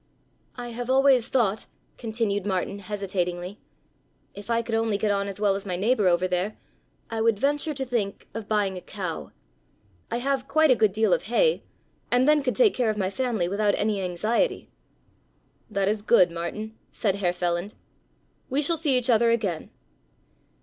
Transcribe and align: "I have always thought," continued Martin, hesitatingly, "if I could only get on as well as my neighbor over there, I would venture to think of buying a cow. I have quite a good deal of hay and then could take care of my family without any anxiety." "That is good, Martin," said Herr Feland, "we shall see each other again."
"I 0.55 0.69
have 0.69 0.89
always 0.89 1.27
thought," 1.27 1.67
continued 1.99 2.43
Martin, 2.43 2.79
hesitatingly, 2.79 3.59
"if 4.33 4.49
I 4.49 4.63
could 4.63 4.73
only 4.73 4.97
get 4.97 5.11
on 5.11 5.27
as 5.27 5.39
well 5.39 5.53
as 5.53 5.63
my 5.67 5.75
neighbor 5.75 6.07
over 6.07 6.27
there, 6.27 6.57
I 7.11 7.21
would 7.21 7.37
venture 7.37 7.75
to 7.75 7.85
think 7.85 8.27
of 8.33 8.47
buying 8.49 8.77
a 8.77 8.81
cow. 8.81 9.29
I 10.09 10.17
have 10.17 10.47
quite 10.47 10.71
a 10.71 10.75
good 10.75 10.91
deal 10.91 11.13
of 11.13 11.25
hay 11.25 11.61
and 12.11 12.27
then 12.27 12.41
could 12.41 12.55
take 12.55 12.73
care 12.73 12.89
of 12.89 12.97
my 12.97 13.11
family 13.11 13.47
without 13.47 13.75
any 13.77 14.01
anxiety." 14.01 14.71
"That 15.69 15.87
is 15.87 16.01
good, 16.01 16.31
Martin," 16.31 16.75
said 16.91 17.17
Herr 17.17 17.31
Feland, 17.31 17.75
"we 18.49 18.63
shall 18.63 18.77
see 18.77 18.97
each 18.97 19.07
other 19.11 19.29
again." 19.29 19.69